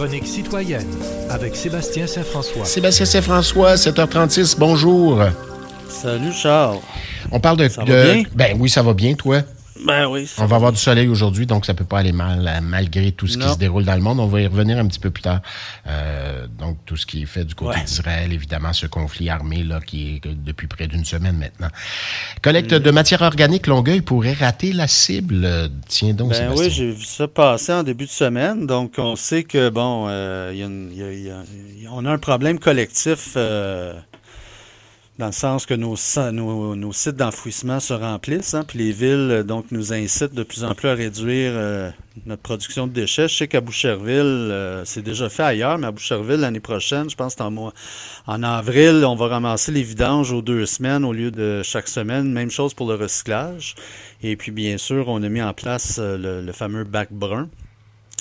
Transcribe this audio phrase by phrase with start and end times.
[0.00, 0.86] chronique citoyenne
[1.28, 2.64] avec Sébastien Saint-François.
[2.64, 5.20] Sébastien Saint-François, 7h36, bonjour.
[5.90, 6.78] Salut Charles.
[7.30, 7.68] On parle de.
[7.68, 8.22] Ça de- va bien?
[8.34, 9.42] Ben oui, ça va bien, toi?
[9.86, 10.28] Ben oui.
[10.38, 13.26] On va avoir du soleil aujourd'hui, donc ça peut pas aller mal, euh, malgré tout
[13.26, 14.20] ce qui se déroule dans le monde.
[14.20, 15.40] On va y revenir un petit peu plus tard.
[15.86, 17.84] Euh, donc, tout ce qui est fait du côté Ouais.
[17.84, 21.68] d'Israël, évidemment, ce conflit armé là qui est depuis près d'une semaine maintenant.
[22.42, 25.70] Collecte de matière organique Longueuil pourrait rater la cible.
[25.88, 26.64] Tiens donc, Ben Sébastien.
[26.66, 28.66] oui, j'ai vu ça passer en début de semaine.
[28.66, 32.58] Donc, on sait que, bon, euh, a une- a- y a- on a un problème
[32.58, 33.94] collectif euh,
[35.20, 38.54] dans le sens que nos, sites d'enfouissement se remplissent.
[38.54, 41.90] hein, puis les villes, euh, donc, nous incitent de plus en plus à réduire euh,
[42.24, 43.28] notre production de déchets.
[43.28, 47.16] Je sais qu'à Boucherville, euh, c'est déjà fait ailleurs, mais à Boucherville, l'année prochaine, je
[47.16, 47.74] pense en, mois-
[48.26, 52.32] en avril, on va ramasser les vidanges aux deux semaines au lieu de chaque semaine.
[52.32, 53.74] Même chose pour le recyclage.
[54.22, 57.48] Et puis, bien sûr, on a mis en place le, le fameux bac brun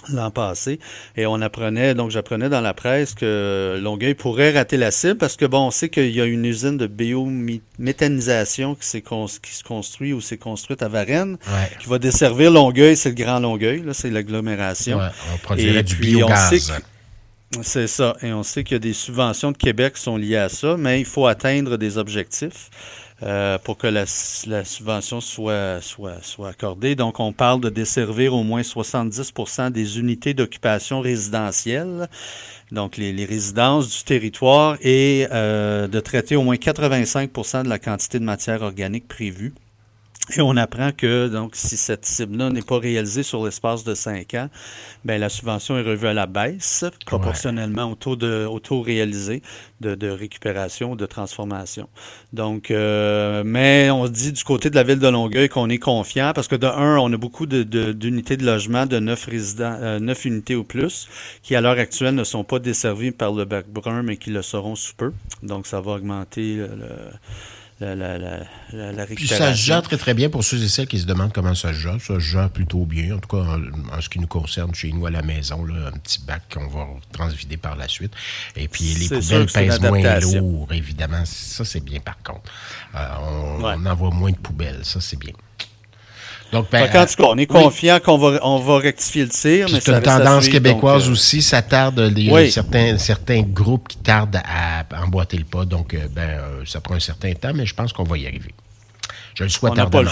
[0.07, 0.79] l'an passé.
[1.17, 5.35] Et on apprenait, donc j'apprenais dans la presse que Longueuil pourrait rater la cible parce
[5.35, 10.21] que, bon, on sait qu'il y a une usine de biométhanisation qui, se construit ou
[10.21, 11.69] s'est construite à Varennes, Ouais.
[11.79, 14.97] qui va desservir Longueuil, c'est le Grand Longueuil, là, c'est l'agglomération.
[14.99, 16.49] Ouais, on produirait Et du puis, on biogaz.
[16.49, 16.79] sait que-
[17.63, 18.15] C'est ça.
[18.21, 20.75] Et on sait qu'il y a des subventions de Québec qui sont liées à ça,
[20.77, 22.69] mais il faut atteindre des objectifs
[23.21, 25.81] euh, pour que la, subvention soit,
[26.47, 26.95] accordée.
[26.95, 32.07] Donc, on parle de desservir au moins 70% des unités d'occupation résidentielle,
[32.71, 37.79] donc les, les résidences du territoire, et euh, de traiter au moins 85% de la
[37.79, 39.53] quantité de matière organique prévue.
[40.37, 44.35] Et on apprend que donc si cette cible-là n'est pas réalisée sur l'espace de cinq
[44.35, 44.49] ans,
[45.03, 49.41] ben la subvention est revue à la baisse proportionnellement au taux de au taux réalisé
[49.81, 51.89] de, de récupération ou de transformation.
[52.31, 55.79] Donc, euh, mais on se dit du côté de la ville de Longueuil qu'on est
[55.79, 59.25] confiant parce que de un, on a beaucoup de- de- d'unités de, logement de neuf
[59.25, 61.07] résidents, euh, neuf unités ou plus
[61.41, 64.43] qui à l'heure actuelle ne sont pas desservies par le bac brun mais qui le
[64.43, 65.11] seront sous peu.
[65.41, 66.87] Donc, ça va augmenter le- le-
[67.79, 68.39] la, la, la,
[68.73, 71.05] la, la Puis ça se gère très très bien pour ceux et celles qui se
[71.05, 71.99] demandent comment ça se gère.
[72.01, 73.15] Ça se gère plutôt bien.
[73.15, 75.87] En tout cas, en, en ce qui nous concerne chez nous à la maison, là,
[75.87, 78.13] un petit bac qu'on va transvider par la suite.
[78.55, 81.23] Et puis les poubelles pèsent moins lourd, évidemment.
[81.25, 82.51] Ça, c'est bien par contre.
[82.95, 83.73] Euh, on, Ouais.
[83.77, 84.81] on envoie moins de poubelles.
[84.83, 85.33] Ça, c'est bien.
[86.51, 87.63] Donc, ben, tout cas, on est oui.
[87.63, 89.69] confiant qu'on va, on va rectifier le tir.
[89.69, 91.41] C'est une tendance suivre, québécoise donc, euh, aussi.
[91.41, 92.11] Ça tarde.
[92.15, 92.51] Il y a Oui.
[92.51, 95.65] certains, certains groupes qui tardent à emboîter le pas.
[95.65, 98.25] Donc, euh, ben, euh, ça prend un certain temps, mais je pense qu'on va y
[98.25, 98.53] arriver.
[99.35, 100.11] Je le souhaite ardemment.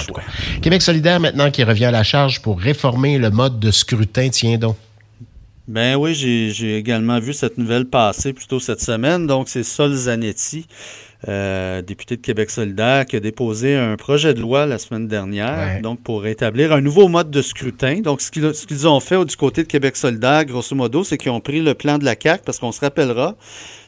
[0.62, 4.30] Québec solidaire, maintenant, qui revient à la charge pour réformer le mode de scrutin.
[4.30, 4.78] Tiens donc.
[5.68, 9.28] Ben oui, j'ai également vu cette nouvelle passer plus tôt cette semaine.
[9.28, 10.66] Donc, c'est Sol Zanetti,
[11.28, 15.76] euh, député de Québec solidaire, qui a déposé un projet de loi la semaine dernière,
[15.76, 15.82] Ouais.
[15.82, 18.02] donc pour établir un nouveau mode de scrutin.
[18.02, 21.40] Donc, ce qu'ils ont fait du côté de Québec solidaire, grosso modo, c'est qu'ils ont
[21.42, 23.36] pris le plan de la CAQ, parce qu'on se rappellera,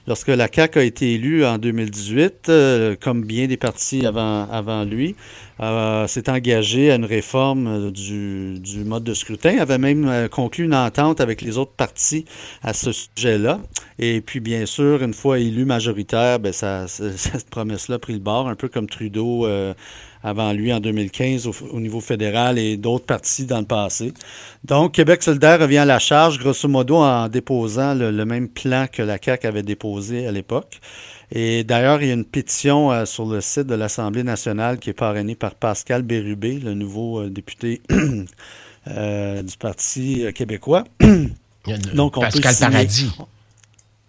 [0.08, 4.84] lorsque la CAQ a été élue en 2018, euh, comme bien des partis avant, avant
[4.84, 5.16] lui,
[5.62, 10.74] euh, s'est engagé à une réforme du, du mode de scrutin, avait même conclu une
[10.74, 12.24] entente avec les autres partis
[12.64, 13.60] à ce sujet-là.
[14.00, 16.88] Et puis, bien sûr, une fois élu majoritaire, ben, ça-
[17.32, 19.74] cette promesse-là a pris le bord, un peu comme Trudeau euh,
[20.24, 24.14] avant lui en 2015 au, au niveau fédéral et d'autres partis dans le passé.
[24.64, 28.88] Donc, Québec solidaire revient à la charge, grosso modo, en déposant le, le même plan
[28.92, 30.80] que la CAQ avait déposé à l'époque.
[31.32, 34.90] Et d'ailleurs, il y a une pétition euh, sur le site de l'Assemblée nationale qui
[34.90, 37.82] est parrainée par Pascal Bérubé, le nouveau euh, député
[38.88, 40.84] du Parti québécois.
[41.94, 43.12] Donc, on peut Pascal signer- Paradis.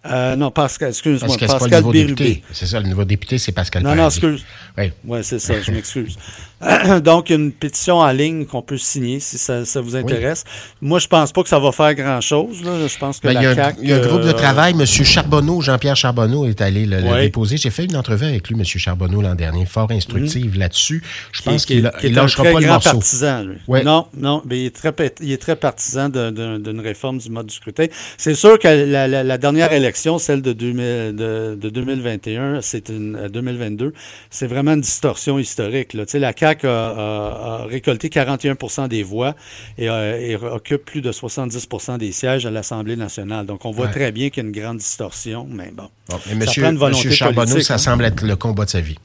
[0.05, 2.43] Euh, non, Pascal, excuse-moi, Pascal député.
[2.51, 4.43] C'est ça, le nouveau député, c'est Pascal Non, non, excuse.
[4.77, 4.91] Oui.
[5.05, 6.17] Oui, c'est ça, je m'excuse.
[7.03, 10.43] Donc, une pétition en ligne qu'on peut signer si ça, ça vous intéresse.
[10.81, 12.57] Moi, je pense pas que ça va faire grand-chose.
[12.63, 14.21] Je pense que Ben, la il, y a un, CAQ, il y a un groupe
[14.21, 14.85] de euh, travail, M.
[14.85, 17.57] Charbonneau, Jean-Pierre Charbonneau est allé le, déposer.
[17.57, 18.63] J'ai fait une entrevue avec lui, M.
[18.65, 21.01] Charbonneau, l'an dernier, fort instructive là-dessus.
[21.31, 21.43] Je Mhm.
[21.45, 22.91] pense qui- qu'il lâchera très pas le grand morceau.
[22.91, 23.83] partisan, lui.
[23.83, 27.55] Non, non, mais il est très, il est très partisan d'une réforme du mode du
[27.55, 27.85] scrutin.
[28.17, 32.89] C'est sûr que la, la- la dernière élection, celle de, 2000 de, de 2021, c'est
[32.89, 33.93] une euh, 2022,
[34.29, 35.93] c'est vraiment une distorsion historique.
[35.93, 36.05] Là.
[36.05, 39.35] Tu sais, La CAQ a, a- a récolté 41 des voix
[39.77, 41.67] et, euh, et occupe plus de 70
[41.99, 43.45] des sièges à l'Assemblée nationale.
[43.45, 43.91] Donc, on voit Ouais.
[43.91, 45.89] très bien qu'il y a une grande distorsion, mais bon.
[46.09, 46.63] Bon, mais monsieur,
[47.11, 47.77] Charbonneau, ça hein.
[47.77, 48.97] semble être le combat de sa vie.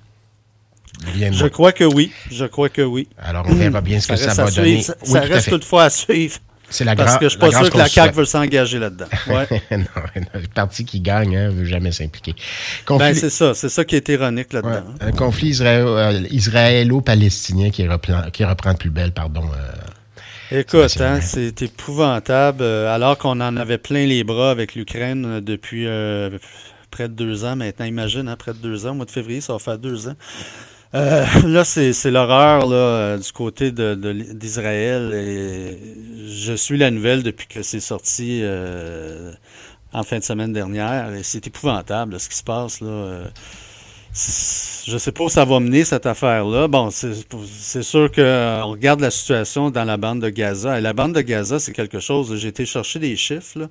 [1.14, 2.10] Je crois que oui.
[2.30, 3.08] Je crois que oui.
[3.18, 4.80] Alors, on verra bien ce que ça, va donner.
[4.82, 4.84] suivre.
[4.84, 6.38] Ça, Oui, ça tout à reste toutefois à suivre.
[6.68, 9.06] C'est la Parce que je suis la pas sûr que la CAQ veut s'engager là-dedans.
[9.28, 9.46] Ouais.
[9.70, 9.86] non,
[10.34, 12.34] le parti qui gagne ne veut jamais s'impliquer.
[12.88, 13.54] ben, c'est ça.
[13.54, 14.94] C'est ça qui est ironique ouais, là-dedans.
[15.00, 19.44] un conflit euh, israélo-palestinien qui reprend, qui reprend de plus belle, pardon.
[20.52, 22.62] euh, Écoute, hein, c'est épouvantable.
[22.62, 25.86] alors qu'on en avait plein les bras avec l'Ukraine depuis
[26.90, 27.84] près de deux ans maintenant.
[27.86, 30.14] Imagine, hein, près de deux ans, au mois de février, ça va faire deux ans.
[30.96, 35.10] Euh, là, c'est l'horreur euh, du côté d'Israël.
[35.10, 35.76] De,
[36.28, 39.32] je suis la nouvelle depuis que c'est sorti euh,
[39.92, 41.12] en fin de semaine dernière.
[41.14, 42.80] Et c'est épouvantable ce qui se passe.
[42.80, 43.18] là
[44.16, 46.68] je sais pas où ça va mener cette affaire-là.
[46.68, 50.78] Bon, c'est sûr qu'on regarde la situation dans la bande de Gaza.
[50.78, 52.34] Et la bande de Gaza, c'est quelque chose.
[52.36, 53.58] J'ai été chercher des chiffres.
[53.58, 53.68] Là.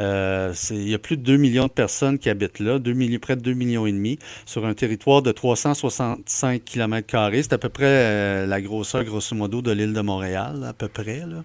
[0.00, 3.18] Euh, il y a plus de 2 millions de personnes qui habitent là, 2 millions,
[3.18, 7.30] près de 2 millions et demi, sur un territoire de 365 km.
[7.34, 10.88] C'est à peu près euh, la grosseur, grosso modo, de l'île de Montréal, à peu
[10.88, 11.20] près.
[11.20, 11.44] Là.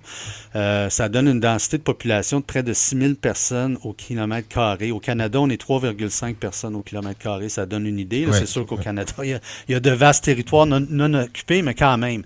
[0.56, 4.48] Euh, ça donne une densité de population de près de 6 000 personnes au kilomètre
[4.48, 4.92] carré.
[4.92, 7.50] Au Canada, on est 3,5 personnes au kilomètre carré.
[7.50, 8.26] Ça donne une idée.
[8.40, 9.40] C'est sûr qu'au Canada, il
[9.70, 12.24] y, a, de vastes territoires non, occupés, mais quand même.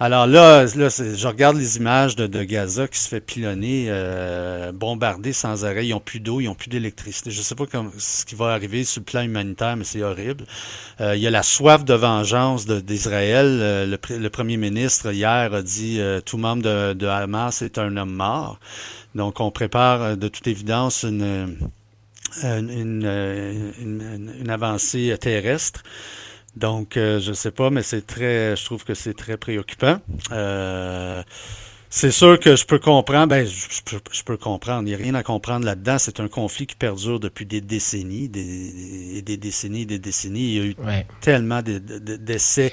[0.00, 5.32] Alors là, là je regarde les images de, Gaza qui se fait pilonner, euh, bombarder
[5.32, 5.86] sans arrêt.
[5.86, 7.30] Ils n'ont plus d'eau, ils n'ont plus d'électricité.
[7.30, 7.64] Je ne sais pas
[7.98, 10.44] ce qui va arriver sur le plan humanitaire, mais c'est horrible.
[11.00, 13.46] Euh, il y a la soif de vengeance d'Israël.
[13.46, 18.58] Euh, le, premier ministre, hier, a dit tout membre de, Hamas est un homme mort.
[19.14, 21.56] Donc, on prépare de toute évidence une,
[22.42, 25.82] une avancée terrestre.
[26.56, 29.98] Donc, euh, je sais pas, mais c'est très, je trouve que c'est très préoccupant.
[30.30, 31.22] Euh,
[31.90, 34.82] c'est sûr que je peux comprendre, ben, je, peux, comprendre.
[34.82, 35.98] Il n'y a rien à comprendre là-dedans.
[35.98, 40.40] C'est un conflit qui perdure depuis des décennies, des, des décennies, des décennies.
[40.40, 40.76] Il y a eu
[41.20, 42.72] tellement d'essais.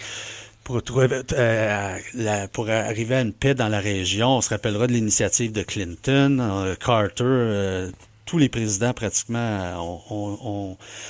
[0.64, 4.38] pour, trouver, euh, pour arriver à une paix dans la région.
[4.38, 7.92] On se rappellera de l'initiative de Clinton, Carter,
[8.32, 10.00] tous les présidents pratiquement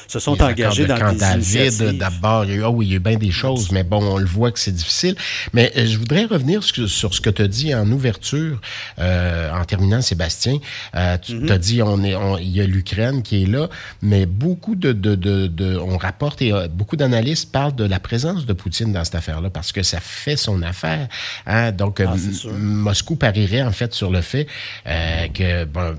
[0.08, 3.16] se sont engagés dans le David, d'abord, il, oh oui, il y a eu bien
[3.16, 5.16] des choses, mais bon, on le voit que c'est difficile.
[5.54, 8.60] Mais euh, je voudrais revenir sur, ce que tu as dit en ouverture,
[8.98, 10.58] euh, en terminant, Sébastien.
[10.96, 11.52] Euh, tu mm-hmm.
[11.52, 13.70] as dit, on est, il y a l'Ukraine qui est là,
[14.02, 18.54] mais beaucoup de, de, de, on rapporte et beaucoup d'analystes parlent de la présence de
[18.54, 21.08] Poutine dans cette affaire-là parce que ça fait son affaire.
[21.46, 21.72] Hein?
[21.72, 22.16] Donc, ah,
[22.58, 24.48] Moscou parierait en fait sur le fait
[24.86, 25.96] que bon,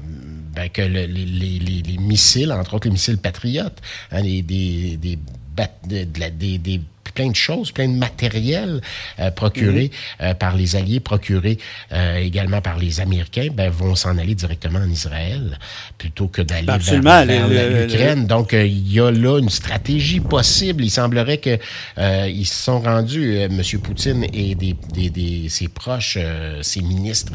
[0.54, 5.18] ben, que les, les, les, missiles, entre autres les missiles patriotes, hein, des, des, des,
[5.86, 6.80] des, des
[7.12, 8.80] plein de choses, plein de matériel
[9.18, 9.84] euh, procuré
[10.20, 10.26] mhm.
[10.26, 11.58] euh, par les Alliés, procuré
[11.92, 15.58] euh, également par les Américains, ben, vont s'en aller directement en Israël
[15.98, 18.26] plutôt que d'aller vers, l'Ukraine.
[18.26, 20.84] Donc, il y a là une stratégie possible.
[20.84, 21.58] Il semblerait que
[22.28, 23.62] ils se sont rendus, M.
[23.82, 26.18] Poutine et des, des, des, ses proches,
[26.62, 27.32] ses ministres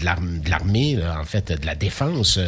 [0.00, 2.38] de l'armée, en fait, de la défense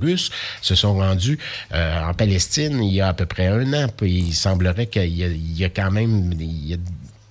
[0.00, 0.30] russe,
[0.62, 1.38] se sont rendus
[1.72, 3.86] en Palestine il y a à peu près un an.
[3.96, 6.34] Puis il semblerait qu'il y, a quand même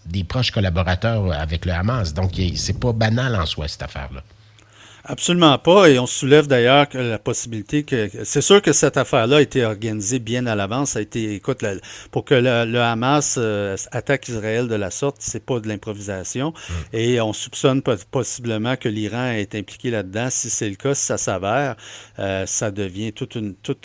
[0.05, 2.13] des proches collaborateurs avec le Hamas.
[2.13, 4.23] Donc, c'est pas banal en soi, cette affaire-là.
[5.05, 5.89] Absolument pas.
[5.89, 8.09] Et on soulève d'ailleurs la possibilité que.
[8.23, 10.91] C'est sûr que cette affaire-là a été organisée bien à l'avance.
[10.91, 11.63] Ça a été, écoute,
[12.11, 16.49] pour que le, Hamas euh, attaque Israël de la sorte, c'est pas de l'improvisation.
[16.51, 16.73] Mm.
[16.93, 17.81] Et on soupçonne
[18.11, 20.29] possiblement que l'Iran est impliqué là-dedans.
[20.29, 21.75] Si c'est le cas, si ça s'avère,
[22.19, 23.77] euh, ça devient tout, une, tout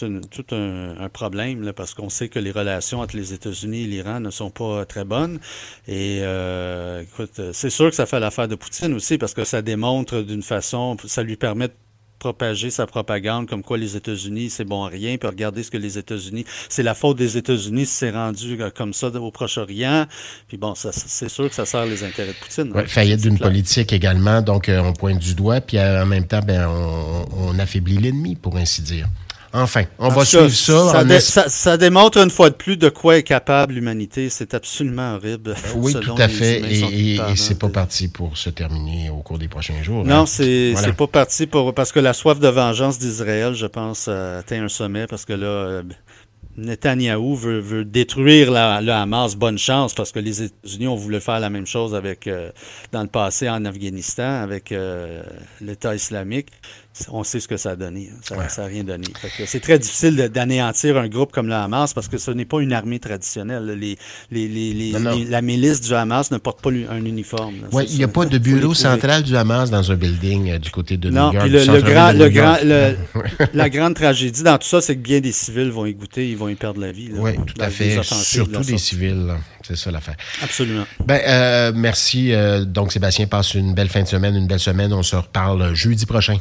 [0.53, 4.31] un, problème, là, parce qu'on sait que les relations entre les États-Unis et l'Iran ne
[4.31, 5.39] sont pas très bonnes.
[5.87, 9.63] Et euh, écoute, c'est sûr que ça fait l'affaire de Poutine aussi, parce que ça
[9.63, 11.75] démontre d'une façon ça lui permet de
[12.19, 15.77] propager sa propagande comme quoi les États-Unis, c'est bon à rien, puis regarder ce que
[15.77, 20.07] les États-Unis, c'est la faute des États-Unis si c'est rendu euh, comme ça au Proche-Orient.
[20.49, 22.73] Puis bon, c'est sûr que ça sert les intérêts de Poutine.
[22.73, 26.27] Ouais, faillite d'une politique également, donc euh, on pointe du doigt, puis euh, en même
[26.27, 29.07] temps, ben, on affaiblit l'ennemi, pour ainsi dire.
[29.57, 31.49] Enfin, on va suivre ça.
[31.49, 34.29] Ça, démontre une fois de plus de quoi est capable l'humanité.
[34.29, 35.55] C'est absolument horrible.
[35.77, 36.61] Oui, tout à fait.
[36.61, 40.05] Et, c'est pas parti pour se terminer au cours des prochains jours.
[40.05, 40.27] Non, hein.
[40.27, 44.69] c'est pas parti pour parce que la soif de vengeance d'Israël, je pense, atteint un
[44.69, 45.47] sommet parce que là.
[45.47, 45.83] Euh,
[46.57, 49.35] Netanyahou veut, détruire la, le Hamas.
[49.35, 52.51] Bonne chance, parce que les États-Unis ont voulu faire la même chose avec euh,
[52.93, 55.23] dans le passé en Afghanistan avec euh,
[55.61, 56.49] l'État islamique
[57.11, 58.11] on sait ce que ça a donné.
[58.23, 59.07] Ça n'a rien donné.
[59.47, 62.73] C'est très difficile d'anéantir un groupe comme le Hamas parce que ce n'est pas une
[62.73, 63.67] armée traditionnelle.
[63.67, 63.99] Les,
[64.31, 64.93] les,
[65.29, 67.55] la milice du Hamas ne porte pas un uniforme.
[67.73, 70.71] Oui, il n'y a pas de bureau central du Hamas dans un building euh, du
[70.71, 71.35] côté de New York.
[71.35, 72.57] Non, le, grand, le grand,
[73.55, 76.37] la grande tragédie dans tout ça, c'est que bien des civils vont y goûter, ils
[76.37, 77.11] vont y perdre la vie.
[77.15, 78.03] oui, tout à fait.
[78.03, 79.35] Surtout des civils.
[79.67, 80.17] C'est ça l'affaire.
[80.43, 80.85] Absolument.
[81.07, 82.35] Ben, euh, merci.
[82.35, 84.93] Euh, donc, Sébastien, passe une belle fin de semaine, une belle semaine.
[84.93, 86.37] On se reparle jeudi prochain.